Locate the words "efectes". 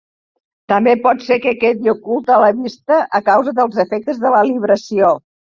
3.87-4.23